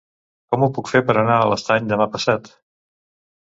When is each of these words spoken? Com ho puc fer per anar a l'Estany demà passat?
Com 0.53 0.63
ho 0.63 0.69
puc 0.77 0.89
fer 0.91 1.01
per 1.09 1.15
anar 1.23 1.35
a 1.41 1.43
l'Estany 1.51 1.91
demà 1.93 2.09
passat? 2.17 2.51